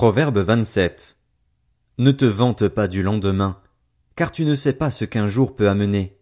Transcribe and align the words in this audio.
Proverbe 0.00 0.38
27. 0.38 1.18
Ne 1.98 2.10
te 2.12 2.24
vante 2.24 2.68
pas 2.68 2.88
du 2.88 3.02
lendemain, 3.02 3.60
car 4.16 4.32
tu 4.32 4.46
ne 4.46 4.54
sais 4.54 4.72
pas 4.72 4.90
ce 4.90 5.04
qu'un 5.04 5.28
jour 5.28 5.54
peut 5.54 5.68
amener. 5.68 6.16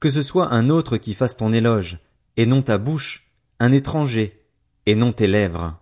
Que 0.00 0.10
ce 0.10 0.20
soit 0.20 0.52
un 0.52 0.68
autre 0.68 0.96
qui 0.96 1.14
fasse 1.14 1.36
ton 1.36 1.52
éloge, 1.52 2.00
et 2.36 2.44
non 2.44 2.62
ta 2.62 2.76
bouche, 2.76 3.30
un 3.60 3.70
étranger, 3.70 4.42
et 4.84 4.96
non 4.96 5.12
tes 5.12 5.28
lèvres. 5.28 5.80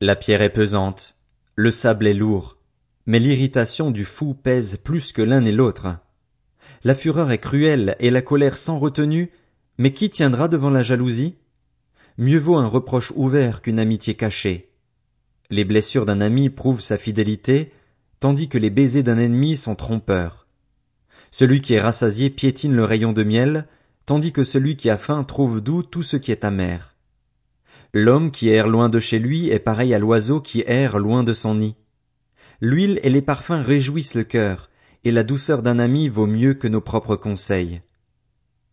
La 0.00 0.16
pierre 0.16 0.40
est 0.40 0.54
pesante, 0.54 1.18
le 1.54 1.70
sable 1.70 2.06
est 2.06 2.14
lourd, 2.14 2.56
mais 3.04 3.18
l'irritation 3.18 3.90
du 3.90 4.06
fou 4.06 4.32
pèse 4.32 4.78
plus 4.78 5.12
que 5.12 5.20
l'un 5.20 5.44
et 5.44 5.52
l'autre. 5.52 5.98
La 6.82 6.94
fureur 6.94 7.30
est 7.30 7.36
cruelle 7.36 7.94
et 8.00 8.08
la 8.08 8.22
colère 8.22 8.56
sans 8.56 8.78
retenue, 8.78 9.32
mais 9.76 9.92
qui 9.92 10.08
tiendra 10.08 10.48
devant 10.48 10.70
la 10.70 10.82
jalousie? 10.82 11.36
Mieux 12.16 12.38
vaut 12.38 12.56
un 12.56 12.68
reproche 12.68 13.12
ouvert 13.16 13.60
qu'une 13.60 13.78
amitié 13.78 14.14
cachée. 14.14 14.72
Les 15.50 15.64
blessures 15.64 16.06
d'un 16.06 16.20
ami 16.20 16.50
prouvent 16.50 16.80
sa 16.80 16.98
fidélité, 16.98 17.72
tandis 18.20 18.48
que 18.48 18.58
les 18.58 18.70
baisers 18.70 19.02
d'un 19.02 19.18
ennemi 19.18 19.56
sont 19.56 19.74
trompeurs. 19.74 20.46
Celui 21.30 21.60
qui 21.60 21.74
est 21.74 21.80
rassasié 21.80 22.30
piétine 22.30 22.74
le 22.74 22.84
rayon 22.84 23.12
de 23.12 23.22
miel, 23.22 23.66
tandis 24.06 24.32
que 24.32 24.44
celui 24.44 24.76
qui 24.76 24.90
a 24.90 24.98
faim 24.98 25.24
trouve 25.24 25.60
doux 25.60 25.82
tout 25.82 26.02
ce 26.02 26.16
qui 26.16 26.32
est 26.32 26.44
amer. 26.44 26.94
L'homme 27.92 28.30
qui 28.30 28.48
erre 28.48 28.68
loin 28.68 28.88
de 28.88 28.98
chez 28.98 29.18
lui 29.18 29.48
est 29.48 29.58
pareil 29.58 29.94
à 29.94 29.98
l'oiseau 29.98 30.40
qui 30.40 30.62
erre 30.66 30.98
loin 30.98 31.22
de 31.22 31.32
son 31.32 31.56
nid. 31.56 31.76
L'huile 32.60 33.00
et 33.02 33.10
les 33.10 33.22
parfums 33.22 33.62
réjouissent 33.62 34.14
le 34.14 34.24
cœur, 34.24 34.70
et 35.04 35.10
la 35.10 35.22
douceur 35.22 35.62
d'un 35.62 35.78
ami 35.78 36.08
vaut 36.08 36.26
mieux 36.26 36.54
que 36.54 36.68
nos 36.68 36.80
propres 36.80 37.16
conseils. 37.16 37.82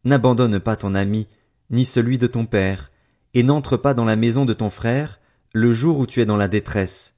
N'abandonne 0.03 0.59
pas 0.59 0.75
ton 0.75 0.95
ami, 0.95 1.27
ni 1.69 1.85
celui 1.85 2.17
de 2.17 2.27
ton 2.27 2.45
père, 2.45 2.91
et 3.33 3.43
n'entre 3.43 3.77
pas 3.77 3.93
dans 3.93 4.05
la 4.05 4.15
maison 4.15 4.45
de 4.45 4.53
ton 4.53 4.69
frère, 4.69 5.19
le 5.55 5.71
jour 5.71 5.99
où 5.99 6.07
tu 6.07 6.19
es 6.19 6.25
dans 6.25 6.35
la 6.35 6.47
détresse. 6.47 7.13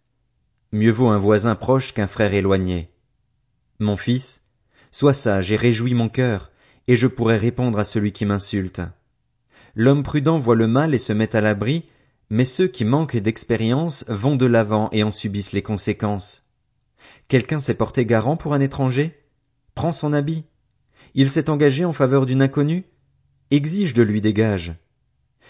Mieux 0.73 0.91
vaut 0.91 1.07
un 1.07 1.17
voisin 1.17 1.55
proche 1.55 1.93
qu'un 1.93 2.07
frère 2.07 2.33
éloigné. 2.33 2.89
Mon 3.79 3.95
fils, 3.95 4.41
sois 4.91 5.13
sage 5.13 5.53
et 5.53 5.55
réjouis 5.55 5.93
mon 5.93 6.09
cœur, 6.09 6.51
et 6.89 6.97
je 6.97 7.07
pourrai 7.07 7.37
répondre 7.37 7.79
à 7.79 7.85
celui 7.85 8.11
qui 8.11 8.25
m'insulte. 8.25 8.81
L'homme 9.73 10.03
prudent 10.03 10.37
voit 10.37 10.57
le 10.57 10.67
mal 10.67 10.93
et 10.93 10.99
se 10.99 11.13
met 11.13 11.33
à 11.33 11.39
l'abri, 11.39 11.85
mais 12.29 12.43
ceux 12.43 12.67
qui 12.67 12.83
manquent 12.83 13.15
d'expérience 13.15 14.03
vont 14.09 14.35
de 14.35 14.45
l'avant 14.45 14.89
et 14.91 15.03
en 15.03 15.13
subissent 15.13 15.53
les 15.53 15.63
conséquences. 15.63 16.43
Quelqu'un 17.29 17.59
s'est 17.59 17.73
porté 17.73 18.05
garant 18.05 18.35
pour 18.35 18.53
un 18.53 18.59
étranger? 18.59 19.17
Prends 19.75 19.93
son 19.93 20.11
habit. 20.11 20.43
Il 21.13 21.29
s'est 21.29 21.49
engagé 21.49 21.85
en 21.85 21.93
faveur 21.93 22.25
d'une 22.25 22.41
inconnue? 22.41 22.83
Exige 23.49 23.93
de 23.93 24.03
lui 24.03 24.19
des 24.19 24.33
gages. 24.33 24.75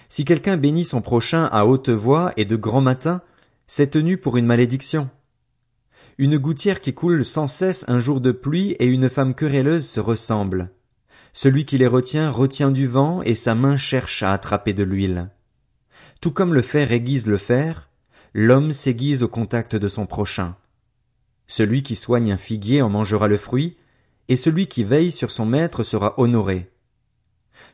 Si 0.10 0.26
quelqu'un 0.26 0.58
bénit 0.58 0.86
son 0.86 1.02
prochain 1.02 1.46
à 1.46 1.66
haute 1.66 1.90
voix 1.90 2.32
et 2.38 2.46
de 2.46 2.56
grand 2.56 2.82
matin, 2.82 3.22
c'est 3.68 3.92
tenu 3.92 4.18
pour 4.18 4.38
une 4.38 4.46
malédiction. 4.46 5.10
Une 6.18 6.38
gouttière 6.38 6.80
qui 6.80 6.94
coule 6.94 7.26
sans 7.26 7.48
cesse 7.48 7.84
un 7.88 8.00
jour 8.00 8.22
de 8.22 8.32
pluie 8.32 8.72
et 8.80 8.86
une 8.86 9.10
femme 9.10 9.36
querelleuse 9.36 9.88
se 9.88 10.00
ressemblent. 10.00 10.70
Celui 11.34 11.66
qui 11.66 11.78
les 11.78 11.88
retient 11.88 12.32
retient 12.32 12.72
du 12.72 12.88
vent 12.88 13.22
et 13.22 13.36
sa 13.36 13.56
main 13.56 13.76
cherche 13.76 14.24
à 14.24 14.32
attraper 14.32 14.74
de 14.74 14.84
l'huile. 14.84 15.30
Tout 16.22 16.32
comme 16.32 16.54
le 16.54 16.62
fer 16.62 16.94
aiguise 16.94 17.26
le 17.26 17.38
fer, 17.38 17.90
l'homme 18.34 18.72
s'aiguise 18.72 19.24
au 19.24 19.28
contact 19.28 19.76
de 19.76 19.88
son 19.88 20.06
prochain. 20.06 20.56
Celui 21.48 21.84
qui 21.84 21.96
soigne 21.96 22.32
un 22.32 22.38
figuier 22.38 22.82
en 22.82 22.90
mangera 22.90 23.28
le 23.28 23.38
fruit, 23.38 23.76
et 24.30 24.36
celui 24.36 24.68
qui 24.68 24.84
veille 24.84 25.12
sur 25.12 25.30
son 25.32 25.46
maître 25.46 25.84
sera 25.84 26.18
honoré. 26.18 26.72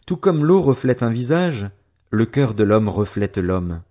Tout 0.06 0.18
comme 0.18 0.44
l'eau 0.44 0.62
reflète 0.62 1.04
un 1.04 1.12
visage, 1.12 1.70
le 2.14 2.26
cœur 2.26 2.54
de 2.54 2.66
l'homme 2.66 2.90
reflète 2.90 3.38
l'homme. 3.38 3.84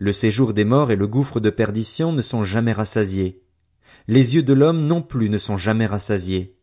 Le 0.00 0.10
séjour 0.10 0.52
des 0.52 0.64
morts 0.64 0.90
et 0.90 0.96
le 0.96 1.06
gouffre 1.06 1.38
de 1.38 1.48
perdition 1.48 2.12
ne 2.12 2.20
sont 2.20 2.42
jamais 2.42 2.72
rassasiés. 2.72 3.40
Les 4.08 4.34
yeux 4.34 4.42
de 4.42 4.52
l'homme 4.52 4.84
non 4.84 5.00
plus 5.00 5.30
ne 5.30 5.38
sont 5.38 5.56
jamais 5.56 5.86
rassasiés. 5.86 6.58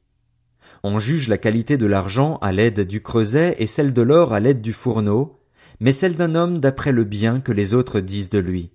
On 0.84 1.00
juge 1.00 1.30
la 1.30 1.38
qualité 1.38 1.78
de 1.78 1.86
l'argent 1.86 2.38
à 2.42 2.52
l'aide 2.52 2.82
du 2.82 3.02
creuset 3.02 3.56
et 3.60 3.66
celle 3.66 3.94
de 3.94 4.02
l'or 4.02 4.34
à 4.34 4.42
l'aide 4.42 4.60
du 4.60 4.74
fourneau, 4.74 5.40
mais 5.80 5.94
celle 5.94 6.18
d'un 6.18 6.36
homme 6.36 6.60
d'après 6.60 6.92
le 6.92 7.06
bien 7.06 7.40
que 7.40 7.54
les 7.54 7.74
autres 7.74 8.02
disent 8.02 8.30
de 8.30 8.40
lui. 8.40 8.72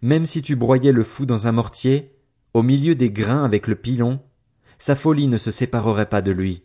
Même 0.00 0.24
si 0.24 0.40
tu 0.40 0.56
broyais 0.56 0.92
le 0.92 1.04
fou 1.04 1.26
dans 1.26 1.46
un 1.46 1.52
mortier, 1.52 2.16
au 2.54 2.62
milieu 2.62 2.94
des 2.94 3.10
grains 3.10 3.44
avec 3.44 3.66
le 3.66 3.74
pilon, 3.74 4.20
sa 4.78 4.96
folie 4.96 5.28
ne 5.28 5.36
se 5.36 5.50
séparerait 5.50 6.08
pas 6.08 6.22
de 6.22 6.30
lui. 6.30 6.62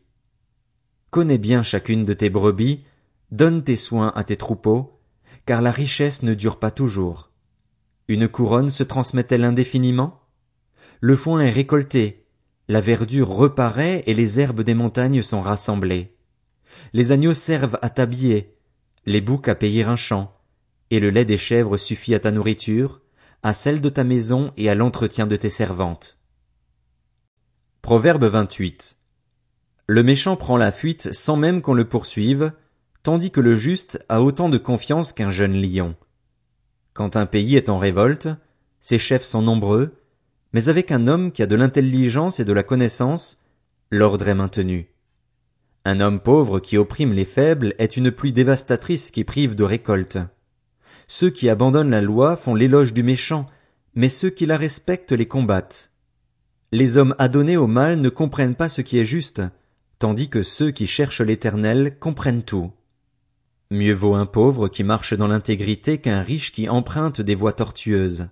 Connais 1.09 1.37
bien 1.37 1.61
chacune 1.61 2.05
de 2.05 2.13
tes 2.13 2.29
brebis, 2.29 2.85
Donne 3.31 3.63
tes 3.63 3.75
soins 3.75 4.11
à 4.15 4.23
tes 4.23 4.37
troupeaux, 4.37 4.99
car 5.45 5.61
la 5.61 5.71
richesse 5.71 6.23
ne 6.23 6.33
dure 6.33 6.59
pas 6.59 6.71
toujours. 6.71 7.31
Une 8.07 8.27
couronne 8.27 8.69
se 8.69 8.83
transmet-elle 8.83 9.43
indéfiniment? 9.43 10.21
Le 11.01 11.15
foin 11.15 11.41
est 11.41 11.51
récolté, 11.51 12.25
la 12.67 12.81
verdure 12.81 13.29
reparaît 13.29 14.03
et 14.07 14.13
les 14.13 14.39
herbes 14.39 14.61
des 14.61 14.73
montagnes 14.73 15.21
sont 15.21 15.41
rassemblées. 15.41 16.15
Les 16.93 17.11
agneaux 17.11 17.33
servent 17.33 17.77
à 17.81 17.89
t'habiller, 17.89 18.55
les 19.05 19.21
boucs 19.21 19.47
à 19.47 19.55
payer 19.55 19.83
un 19.83 19.95
champ, 19.95 20.35
et 20.91 20.99
le 20.99 21.09
lait 21.09 21.25
des 21.25 21.37
chèvres 21.37 21.77
suffit 21.77 22.15
à 22.15 22.19
ta 22.19 22.31
nourriture, 22.31 23.01
à 23.43 23.53
celle 23.53 23.81
de 23.81 23.89
ta 23.89 24.03
maison 24.03 24.51
et 24.57 24.69
à 24.69 24.75
l'entretien 24.75 25.27
de 25.27 25.35
tes 25.35 25.49
servantes. 25.49 26.17
Proverbe 27.81 28.25
28. 28.25 28.97
Le 29.87 30.01
méchant 30.01 30.35
prend 30.35 30.57
la 30.57 30.71
fuite 30.71 31.13
sans 31.13 31.37
même 31.37 31.61
qu'on 31.61 31.75
le 31.75 31.87
poursuive, 31.87 32.51
tandis 33.05 33.29
que 33.29 33.39
le 33.39 33.53
juste 33.53 34.03
a 34.09 34.23
autant 34.23 34.49
de 34.49 34.57
confiance 34.57 35.13
qu'un 35.13 35.29
jeune 35.29 35.61
lion. 35.61 35.93
Quand 36.93 37.16
un 37.16 37.27
pays 37.27 37.55
est 37.55 37.69
en 37.69 37.77
révolte, 37.77 38.29
ses 38.79 38.97
chefs 38.97 39.25
sont 39.25 39.43
nombreux, 39.43 39.93
mais 40.53 40.69
avec 40.69 40.89
un 40.89 41.05
homme 41.05 41.31
qui 41.31 41.43
a 41.43 41.45
de 41.45 41.55
l'intelligence 41.55 42.39
et 42.39 42.45
de 42.45 42.51
la 42.51 42.63
connaissance, 42.63 43.43
l'ordre 43.91 44.27
est 44.27 44.33
maintenu. 44.33 44.89
Un 45.85 45.99
homme 45.99 46.19
pauvre 46.19 46.59
qui 46.59 46.77
opprime 46.77 47.13
les 47.13 47.25
faibles 47.25 47.75
est 47.77 47.95
une 47.95 48.09
pluie 48.09 48.33
dévastatrice 48.33 49.11
qui 49.11 49.23
prive 49.23 49.53
de 49.53 49.63
récolte. 49.63 50.17
Ceux 51.07 51.29
qui 51.29 51.47
abandonnent 51.47 51.91
la 51.91 52.01
loi 52.01 52.35
font 52.35 52.55
l'éloge 52.55 52.91
du 52.91 53.03
méchant, 53.03 53.45
mais 53.93 54.09
ceux 54.09 54.31
qui 54.31 54.47
la 54.47 54.57
respectent 54.57 55.11
les 55.11 55.27
combattent. 55.27 55.91
Les 56.72 56.97
hommes 56.97 57.13
adonnés 57.19 57.55
au 57.55 57.67
mal 57.67 58.01
ne 58.01 58.09
comprennent 58.09 58.55
pas 58.55 58.67
ce 58.67 58.81
qui 58.81 58.97
est 58.97 59.05
juste, 59.05 59.43
tandis 59.99 60.27
que 60.27 60.41
ceux 60.41 60.72
qui 60.72 60.87
cherchent 60.87 61.22
l'éternel 61.22 61.99
comprennent 61.99 62.41
tout. 62.41 62.72
Mieux 63.75 63.93
vaut 63.93 64.15
un 64.15 64.25
pauvre 64.25 64.69
qui 64.69 64.85
marche 64.85 65.13
dans 65.13 65.27
l'intégrité 65.27 65.97
qu'un 65.97 66.21
riche 66.21 66.53
qui 66.53 66.69
emprunte 66.69 67.19
des 67.19 67.35
voies 67.35 67.51
tortueuses. 67.51 68.29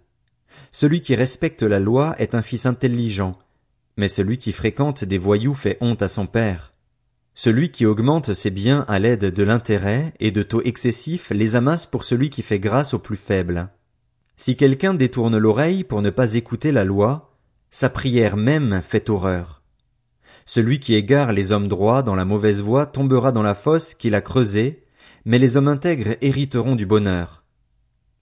Celui 0.71 1.01
qui 1.01 1.15
respecte 1.15 1.63
la 1.63 1.81
loi 1.81 2.15
est 2.17 2.33
un 2.33 2.41
fils 2.41 2.65
intelligent, 2.65 3.37
mais 3.97 4.07
celui 4.07 4.37
qui 4.37 4.53
fréquente 4.53 5.03
des 5.03 5.17
voyous 5.17 5.53
fait 5.53 5.77
honte 5.81 6.01
à 6.01 6.07
son 6.07 6.27
père. 6.27 6.73
Celui 7.35 7.71
qui 7.71 7.85
augmente 7.85 8.33
ses 8.33 8.51
biens 8.51 8.85
à 8.87 8.99
l'aide 8.99 9.33
de 9.33 9.43
l'intérêt 9.43 10.13
et 10.21 10.31
de 10.31 10.43
taux 10.43 10.61
excessifs 10.61 11.29
les 11.31 11.57
amasse 11.57 11.87
pour 11.87 12.05
celui 12.05 12.29
qui 12.29 12.41
fait 12.41 12.59
grâce 12.59 12.93
aux 12.93 12.99
plus 12.99 13.17
faibles. 13.17 13.67
Si 14.37 14.55
quelqu'un 14.55 14.93
détourne 14.93 15.37
l'oreille 15.37 15.83
pour 15.83 16.01
ne 16.01 16.09
pas 16.09 16.35
écouter 16.35 16.71
la 16.71 16.85
loi, 16.85 17.35
sa 17.69 17.89
prière 17.89 18.37
même 18.37 18.81
fait 18.81 19.09
horreur. 19.09 19.61
Celui 20.45 20.79
qui 20.79 20.95
égare 20.95 21.33
les 21.33 21.51
hommes 21.51 21.67
droits 21.67 22.01
dans 22.01 22.15
la 22.15 22.23
mauvaise 22.23 22.61
voie 22.61 22.85
tombera 22.85 23.33
dans 23.33 23.43
la 23.43 23.55
fosse 23.55 23.93
qu'il 23.93 24.15
a 24.15 24.21
creusée, 24.21 24.83
mais 25.25 25.39
les 25.39 25.57
hommes 25.57 25.67
intègres 25.67 26.17
hériteront 26.21 26.75
du 26.75 26.85
bonheur. 26.85 27.43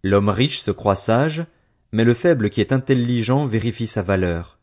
L'homme 0.03 0.29
riche 0.29 0.59
se 0.59 0.71
croit 0.71 0.95
sage, 0.95 1.45
mais 1.91 2.03
le 2.03 2.13
faible 2.13 2.49
qui 2.49 2.61
est 2.61 2.71
intelligent 2.71 3.45
vérifie 3.45 3.87
sa 3.87 4.01
valeur. 4.01 4.59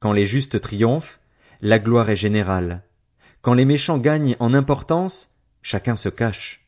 Quand 0.00 0.12
les 0.12 0.26
justes 0.26 0.60
triomphent, 0.60 1.20
la 1.60 1.78
gloire 1.78 2.10
est 2.10 2.16
générale. 2.16 2.82
Quand 3.40 3.54
les 3.54 3.64
méchants 3.64 3.98
gagnent 3.98 4.36
en 4.40 4.54
importance, 4.54 5.30
chacun 5.62 5.96
se 5.96 6.08
cache. 6.08 6.66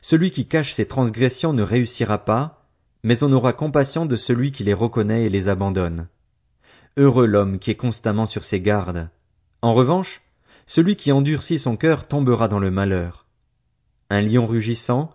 Celui 0.00 0.30
qui 0.30 0.46
cache 0.46 0.72
ses 0.72 0.86
transgressions 0.86 1.52
ne 1.52 1.62
réussira 1.62 2.24
pas, 2.24 2.68
mais 3.04 3.22
on 3.22 3.32
aura 3.32 3.52
compassion 3.52 4.06
de 4.06 4.16
celui 4.16 4.52
qui 4.52 4.64
les 4.64 4.74
reconnaît 4.74 5.24
et 5.24 5.28
les 5.28 5.48
abandonne. 5.48 6.08
Heureux 6.96 7.26
l'homme 7.26 7.58
qui 7.58 7.70
est 7.70 7.76
constamment 7.76 8.26
sur 8.26 8.44
ses 8.44 8.60
gardes. 8.60 9.10
En 9.60 9.74
revanche, 9.74 10.22
celui 10.66 10.96
qui 10.96 11.10
endurcit 11.10 11.58
son 11.58 11.76
cœur 11.76 12.06
tombera 12.06 12.48
dans 12.48 12.58
le 12.58 12.70
malheur 12.70 13.26
un 14.12 14.20
lion 14.20 14.46
rugissant, 14.46 15.14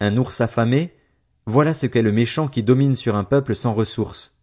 un 0.00 0.16
ours 0.16 0.40
affamé, 0.40 0.94
voilà 1.44 1.74
ce 1.74 1.84
qu'est 1.84 2.00
le 2.00 2.12
méchant 2.12 2.48
qui 2.48 2.62
domine 2.62 2.94
sur 2.94 3.14
un 3.14 3.24
peuple 3.24 3.54
sans 3.54 3.74
ressources. 3.74 4.38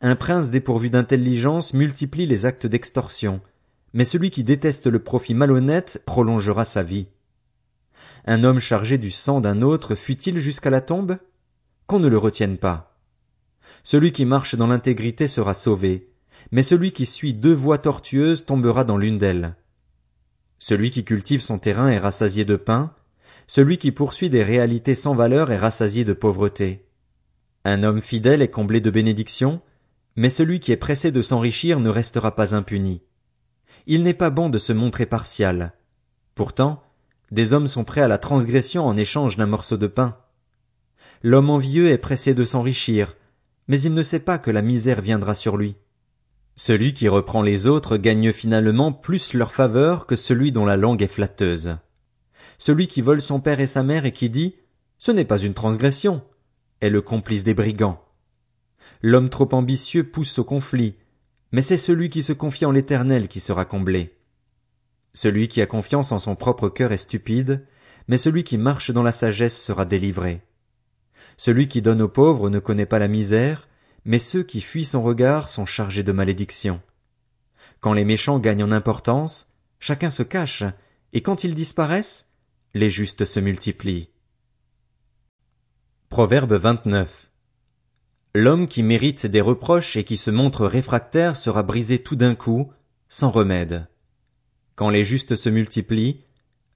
Un 0.00 0.14
prince 0.14 0.48
dépourvu 0.48 0.90
d'intelligence 0.90 1.74
multiplie 1.74 2.26
les 2.26 2.46
actes 2.46 2.68
d'extorsion, 2.68 3.40
mais 3.94 4.04
celui 4.04 4.30
qui 4.30 4.44
déteste 4.44 4.86
le 4.86 5.00
profit 5.00 5.34
malhonnête 5.34 6.02
prolongera 6.06 6.64
sa 6.64 6.84
vie. 6.84 7.08
Un 8.26 8.44
homme 8.44 8.60
chargé 8.60 8.96
du 8.96 9.10
sang 9.10 9.40
d'un 9.40 9.60
autre 9.60 9.96
fuit-il 9.96 10.38
jusqu'à 10.38 10.70
la 10.70 10.80
tombe? 10.80 11.18
Qu'on 11.88 11.98
ne 11.98 12.08
le 12.08 12.18
retienne 12.18 12.58
pas. 12.58 12.96
Celui 13.82 14.12
qui 14.12 14.24
marche 14.24 14.54
dans 14.54 14.68
l'intégrité 14.68 15.26
sera 15.26 15.52
sauvé, 15.52 16.12
mais 16.52 16.62
celui 16.62 16.92
qui 16.92 17.06
suit 17.06 17.34
deux 17.34 17.54
voies 17.54 17.78
tortueuses 17.78 18.44
tombera 18.46 18.84
dans 18.84 18.98
l'une 18.98 19.18
d'elles. 19.18 19.56
Celui 20.60 20.90
qui 20.90 21.04
cultive 21.04 21.40
son 21.40 21.58
terrain 21.58 21.88
est 21.88 21.98
rassasié 21.98 22.44
de 22.44 22.54
pain, 22.56 22.92
celui 23.46 23.78
qui 23.78 23.92
poursuit 23.92 24.30
des 24.30 24.42
réalités 24.42 24.94
sans 24.94 25.14
valeur 25.14 25.50
est 25.50 25.56
rassasié 25.56 26.04
de 26.04 26.12
pauvreté. 26.12 26.86
Un 27.64 27.82
homme 27.82 28.00
fidèle 28.00 28.42
est 28.42 28.50
comblé 28.50 28.80
de 28.80 28.90
bénédictions, 28.90 29.60
mais 30.16 30.30
celui 30.30 30.60
qui 30.60 30.72
est 30.72 30.76
pressé 30.76 31.12
de 31.12 31.22
s'enrichir 31.22 31.80
ne 31.80 31.88
restera 31.88 32.34
pas 32.34 32.54
impuni. 32.54 33.02
Il 33.86 34.02
n'est 34.02 34.14
pas 34.14 34.30
bon 34.30 34.48
de 34.48 34.58
se 34.58 34.72
montrer 34.72 35.06
partial. 35.06 35.74
Pourtant, 36.34 36.82
des 37.30 37.52
hommes 37.52 37.66
sont 37.66 37.84
prêts 37.84 38.00
à 38.00 38.08
la 38.08 38.18
transgression 38.18 38.86
en 38.86 38.96
échange 38.96 39.36
d'un 39.36 39.46
morceau 39.46 39.76
de 39.76 39.86
pain. 39.86 40.16
L'homme 41.22 41.50
envieux 41.50 41.90
est 41.90 41.98
pressé 41.98 42.34
de 42.34 42.44
s'enrichir, 42.44 43.16
mais 43.68 43.80
il 43.80 43.94
ne 43.94 44.02
sait 44.02 44.20
pas 44.20 44.38
que 44.38 44.50
la 44.50 44.62
misère 44.62 45.00
viendra 45.00 45.34
sur 45.34 45.56
lui. 45.56 45.76
Celui 46.56 46.94
qui 46.94 47.08
reprend 47.08 47.42
les 47.42 47.66
autres 47.66 47.96
gagne 47.96 48.32
finalement 48.32 48.92
plus 48.92 49.34
leur 49.34 49.52
faveur 49.52 50.06
que 50.06 50.16
celui 50.16 50.52
dont 50.52 50.64
la 50.64 50.76
langue 50.76 51.02
est 51.02 51.08
flatteuse. 51.08 51.76
Celui 52.58 52.86
qui 52.88 53.02
vole 53.02 53.22
son 53.22 53.40
père 53.40 53.60
et 53.60 53.66
sa 53.66 53.82
mère 53.82 54.04
et 54.04 54.12
qui 54.12 54.30
dit 54.30 54.56
Ce 54.98 55.12
n'est 55.12 55.24
pas 55.24 55.38
une 55.38 55.54
transgression 55.54 56.22
est 56.80 56.90
le 56.90 57.00
complice 57.00 57.44
des 57.44 57.54
brigands. 57.54 58.02
L'homme 59.02 59.28
trop 59.28 59.48
ambitieux 59.52 60.04
pousse 60.04 60.38
au 60.38 60.44
conflit, 60.44 60.96
mais 61.52 61.62
c'est 61.62 61.78
celui 61.78 62.08
qui 62.10 62.22
se 62.22 62.32
confie 62.32 62.66
en 62.66 62.72
l'Éternel 62.72 63.28
qui 63.28 63.40
sera 63.40 63.64
comblé. 63.64 64.16
Celui 65.14 65.48
qui 65.48 65.62
a 65.62 65.66
confiance 65.66 66.12
en 66.12 66.18
son 66.18 66.36
propre 66.36 66.68
cœur 66.68 66.92
est 66.92 66.98
stupide, 66.98 67.66
mais 68.08 68.18
celui 68.18 68.44
qui 68.44 68.58
marche 68.58 68.90
dans 68.90 69.02
la 69.02 69.12
sagesse 69.12 69.58
sera 69.58 69.84
délivré. 69.84 70.42
Celui 71.36 71.68
qui 71.68 71.82
donne 71.82 72.02
aux 72.02 72.08
pauvres 72.08 72.50
ne 72.50 72.58
connaît 72.58 72.86
pas 72.86 72.98
la 72.98 73.08
misère, 73.08 73.68
mais 74.04 74.18
ceux 74.18 74.42
qui 74.42 74.60
fuient 74.60 74.84
son 74.84 75.02
regard 75.02 75.48
sont 75.48 75.66
chargés 75.66 76.02
de 76.02 76.12
malédiction. 76.12 76.80
Quand 77.80 77.92
les 77.92 78.04
méchants 78.04 78.38
gagnent 78.38 78.64
en 78.64 78.72
importance, 78.72 79.48
chacun 79.80 80.10
se 80.10 80.22
cache, 80.22 80.64
et 81.12 81.22
quand 81.22 81.44
ils 81.44 81.54
disparaissent, 81.54 82.25
les 82.76 82.90
justes 82.90 83.24
se 83.24 83.40
multiplient. 83.40 84.10
Proverbe 86.10 86.52
29. 86.52 87.30
L'homme 88.34 88.68
qui 88.68 88.82
mérite 88.82 89.24
des 89.24 89.40
reproches 89.40 89.96
et 89.96 90.04
qui 90.04 90.18
se 90.18 90.30
montre 90.30 90.66
réfractaire 90.66 91.38
sera 91.38 91.62
brisé 91.62 92.00
tout 92.00 92.16
d'un 92.16 92.34
coup, 92.34 92.70
sans 93.08 93.30
remède. 93.30 93.88
Quand 94.74 94.90
les 94.90 95.04
justes 95.04 95.36
se 95.36 95.48
multiplient, 95.48 96.20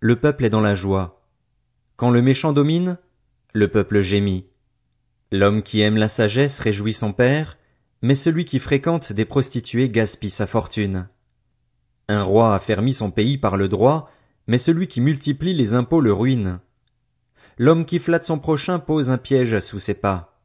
le 0.00 0.17
peuple 0.17 0.47
est 0.47 0.50
dans 0.50 0.62
la 0.62 0.75
joie. 0.75 1.23
Quand 1.97 2.11
le 2.11 2.23
méchant 2.23 2.55
domine, 2.55 2.97
le 3.52 3.69
peuple 3.69 4.00
gémit. 4.00 4.47
L'homme 5.31 5.61
qui 5.61 5.82
aime 5.82 5.99
la 5.99 6.08
sagesse 6.08 6.61
réjouit 6.61 6.94
son 6.94 7.12
père, 7.12 7.58
mais 8.00 8.14
celui 8.14 8.47
qui 8.47 8.58
fréquente 8.58 9.12
des 9.12 9.26
prostituées 9.26 9.91
gaspille 9.91 10.31
sa 10.31 10.47
fortune. 10.47 11.11
Un 12.08 12.23
roi 12.23 12.55
affermit 12.55 12.94
son 12.94 13.11
pays 13.11 13.37
par 13.37 13.58
le 13.58 13.69
droit, 13.69 14.11
mais 14.50 14.58
celui 14.58 14.88
qui 14.88 15.00
multiplie 15.00 15.55
les 15.55 15.75
impôts 15.75 16.00
le 16.00 16.12
ruine. 16.12 16.58
L'homme 17.56 17.85
qui 17.85 18.00
flatte 18.00 18.25
son 18.25 18.41
prochain 18.41 18.81
pose 18.81 19.08
un 19.08 19.17
piège 19.17 19.61
sous 19.61 19.79
ses 19.79 19.94
pas. 19.94 20.41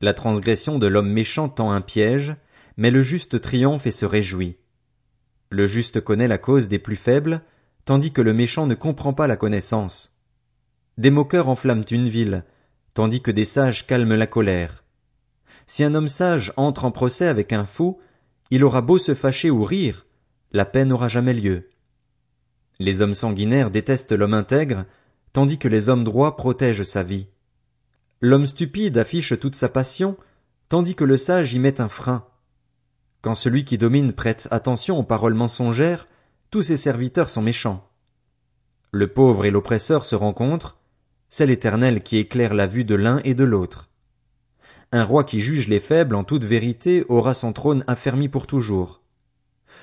La 0.00 0.14
transgression 0.14 0.80
de 0.80 0.88
l'homme 0.88 1.12
méchant 1.12 1.48
tend 1.48 1.70
un 1.70 1.80
piège, 1.80 2.34
mais 2.76 2.90
le 2.90 3.04
juste 3.04 3.40
triomphe 3.40 3.86
et 3.86 3.92
se 3.92 4.04
réjouit. 4.04 4.56
Le 5.48 5.68
juste 5.68 6.00
connaît 6.00 6.26
la 6.26 6.38
cause 6.38 6.66
des 6.66 6.80
plus 6.80 6.96
faibles, 6.96 7.42
tandis 7.84 8.10
que 8.10 8.20
le 8.20 8.32
méchant 8.32 8.66
ne 8.66 8.74
comprend 8.74 9.12
pas 9.12 9.28
la 9.28 9.36
connaissance. 9.36 10.18
Des 10.98 11.12
moqueurs 11.12 11.48
enflamment 11.48 11.86
une 11.88 12.08
ville, 12.08 12.44
tandis 12.94 13.22
que 13.22 13.30
des 13.30 13.44
sages 13.44 13.86
calment 13.86 14.16
la 14.16 14.26
colère. 14.26 14.82
Si 15.68 15.84
un 15.84 15.94
homme 15.94 16.08
sage 16.08 16.52
entre 16.56 16.84
en 16.84 16.90
procès 16.90 17.28
avec 17.28 17.52
un 17.52 17.64
fou, 17.64 18.00
il 18.50 18.64
aura 18.64 18.80
beau 18.80 18.98
se 18.98 19.14
fâcher 19.14 19.50
ou 19.50 19.62
rire, 19.62 20.04
la 20.50 20.64
paix 20.64 20.84
n'aura 20.84 21.06
jamais 21.06 21.34
lieu. 21.34 21.68
Les 22.80 23.02
hommes 23.02 23.14
sanguinaires 23.14 23.70
détestent 23.70 24.12
l'homme 24.12 24.32
intègre, 24.32 24.86
tandis 25.34 25.58
que 25.58 25.68
les 25.68 25.90
hommes 25.90 26.02
droits 26.02 26.36
protègent 26.36 26.82
sa 26.82 27.02
vie. 27.02 27.28
L'homme 28.22 28.46
stupide 28.46 28.96
affiche 28.96 29.38
toute 29.38 29.54
sa 29.54 29.68
passion, 29.68 30.16
tandis 30.70 30.94
que 30.94 31.04
le 31.04 31.18
sage 31.18 31.52
y 31.52 31.58
met 31.58 31.82
un 31.82 31.90
frein. 31.90 32.24
Quand 33.20 33.34
celui 33.34 33.66
qui 33.66 33.76
domine 33.76 34.14
prête 34.14 34.48
attention 34.50 34.98
aux 34.98 35.02
paroles 35.02 35.34
mensongères, 35.34 36.08
tous 36.50 36.62
ses 36.62 36.78
serviteurs 36.78 37.28
sont 37.28 37.42
méchants. 37.42 37.86
Le 38.92 39.08
pauvre 39.08 39.44
et 39.44 39.50
l'oppresseur 39.50 40.06
se 40.06 40.16
rencontrent, 40.16 40.78
c'est 41.28 41.46
l'Éternel 41.46 42.02
qui 42.02 42.16
éclaire 42.16 42.54
la 42.54 42.66
vue 42.66 42.84
de 42.84 42.94
l'un 42.94 43.20
et 43.24 43.34
de 43.34 43.44
l'autre. 43.44 43.90
Un 44.90 45.04
roi 45.04 45.24
qui 45.24 45.40
juge 45.40 45.68
les 45.68 45.80
faibles 45.80 46.14
en 46.14 46.24
toute 46.24 46.44
vérité 46.44 47.04
aura 47.10 47.34
son 47.34 47.52
trône 47.52 47.84
affermi 47.86 48.30
pour 48.30 48.46
toujours. 48.46 49.02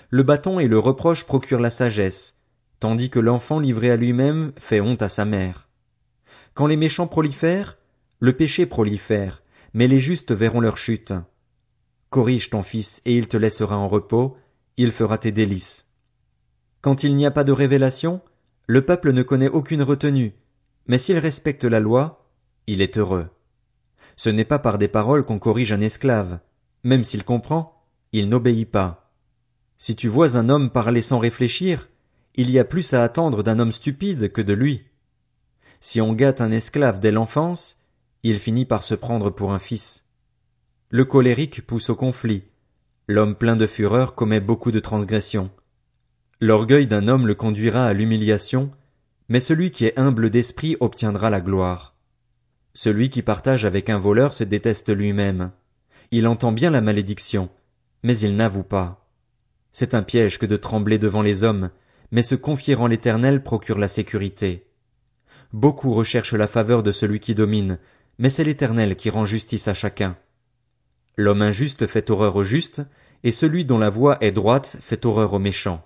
Le 0.10 0.24
bâton 0.24 0.60
et 0.60 0.68
le 0.68 0.80
reproche 0.80 1.26
procurent 1.26 1.62
la 1.62 1.70
sagesse, 1.70 2.37
tandis 2.80 3.10
que 3.10 3.20
l'enfant 3.20 3.60
livré 3.60 3.92
à 3.92 3.96
lui-même 3.96 4.52
fait 4.60 4.82
honte 4.82 5.02
à 5.02 5.10
sa 5.10 5.26
mère. 5.26 5.68
Quand 6.54 6.68
les 6.68 6.78
méchants 6.78 7.08
prolifèrent, 7.08 7.78
le 8.20 8.34
péché 8.34 8.66
prolifère, 8.66 9.44
mais 9.74 9.88
les 9.88 10.00
justes 10.00 10.34
verront 10.34 10.60
leur 10.60 10.78
chute. 10.78 11.14
Corrige 12.10 12.50
ton 12.50 12.64
fils 12.64 13.02
et 13.06 13.16
il 13.16 13.28
te 13.28 13.38
laissera 13.38 13.78
en 13.78 13.88
repos, 13.88 14.38
il 14.78 14.92
fera 14.92 15.18
tes 15.18 15.32
délices. 15.32 15.88
Quand 16.82 17.04
il 17.04 17.16
n'y 17.16 17.26
a 17.26 17.32
pas 17.32 17.44
de 17.44 17.52
révélation, 17.52 18.22
le 18.66 18.84
peuple 18.86 19.12
ne 19.12 19.24
connaît 19.24 19.50
aucune 19.50 19.82
retenue, 19.84 20.34
mais 20.88 20.98
s'il 20.98 21.18
respecte 21.18 21.64
la 21.64 21.80
loi, 21.80 22.32
il 22.68 22.82
est 22.82 22.98
heureux. 22.98 23.28
Ce 24.16 24.30
n'est 24.30 24.46
pas 24.46 24.60
par 24.60 24.78
des 24.78 24.88
paroles 24.88 25.24
qu'on 25.24 25.40
corrige 25.40 25.72
un 25.72 25.82
esclave. 25.82 26.40
Même 26.84 27.04
s'il 27.04 27.24
comprend, 27.24 27.86
il 28.14 28.30
n'obéit 28.30 28.70
pas. 28.70 29.12
Si 29.78 29.96
tu 29.96 30.08
vois 30.08 30.38
un 30.38 30.50
homme 30.50 30.72
parler 30.72 31.02
sans 31.02 31.20
réfléchir, 31.20 31.88
il 32.38 32.52
y 32.52 32.60
a 32.60 32.64
plus 32.64 32.94
à 32.94 33.04
attendre 33.04 33.44
d'un 33.44 33.60
homme 33.60 33.72
stupide 33.72 34.32
que 34.32 34.42
de 34.42 34.54
lui. 34.54 34.84
Si 35.82 36.00
on 36.02 36.14
gâte 36.14 36.40
un 36.40 36.52
esclave 36.52 37.00
dès 37.00 37.12
l'enfance, 37.12 37.78
il 38.24 38.38
finit 38.38 38.66
par 38.66 38.84
se 38.84 38.96
prendre 38.96 39.32
pour 39.32 39.54
un 39.54 39.60
fils. 39.60 40.06
Le 40.90 41.04
colérique 41.04 41.66
pousse 41.66 41.90
au 41.90 41.96
conflit. 41.96 42.44
L'homme 43.08 43.36
plein 43.36 43.56
de 43.56 43.68
fureur 43.68 44.16
commet 44.16 44.40
beaucoup 44.40 44.72
de 44.72 44.80
transgressions. 44.80 45.50
L'orgueil 46.40 46.88
d'un 46.88 47.08
homme 47.08 47.26
le 47.26 47.36
conduira 47.36 47.88
à 47.88 47.94
l'humiliation, 47.94 48.72
mais 49.30 49.40
celui 49.40 49.72
qui 49.72 49.86
est 49.86 49.98
humble 49.98 50.30
d'esprit 50.30 50.78
obtiendra 50.80 51.30
la 51.30 51.42
gloire. 51.42 51.96
Celui 52.74 53.10
qui 53.10 53.24
partage 53.24 53.66
avec 53.66 53.90
un 53.90 53.98
voleur 53.98 54.34
se 54.34 54.44
déteste 54.44 54.96
lui-même. 54.96 55.52
Il 56.12 56.28
entend 56.28 56.52
bien 56.52 56.70
la 56.70 56.82
malédiction, 56.82 57.50
mais 58.04 58.18
il 58.20 58.36
n'avoue 58.36 58.64
pas. 58.64 59.10
C'est 59.72 59.96
un 59.96 60.04
piège 60.04 60.38
que 60.38 60.46
de 60.46 60.58
trembler 60.58 61.00
devant 61.00 61.22
les 61.22 61.44
hommes, 61.44 61.72
mais 62.12 62.22
se 62.22 62.36
confier 62.36 62.76
en 62.76 62.88
l'Éternel 62.88 63.44
procure 63.44 63.78
la 63.78 63.88
sécurité. 63.88 64.68
Beaucoup 65.54 65.94
recherchent 65.94 66.34
la 66.34 66.48
faveur 66.48 66.84
de 66.84 66.92
celui 66.92 67.20
qui 67.20 67.36
domine, 67.36 67.80
mais 68.18 68.30
c'est 68.30 68.44
l'Éternel 68.44 68.96
qui 68.96 69.10
rend 69.10 69.26
justice 69.26 69.68
à 69.68 69.74
chacun. 69.74 70.18
L'homme 71.16 71.42
injuste 71.42 71.88
fait 71.88 72.10
horreur 72.10 72.36
au 72.36 72.44
juste, 72.44 72.82
et 73.24 73.32
celui 73.32 73.66
dont 73.66 73.80
la 73.80 73.90
voix 73.90 74.18
est 74.22 74.32
droite 74.32 74.78
fait 74.82 75.06
horreur 75.06 75.34
aux 75.34 75.40
méchants. 75.40 75.84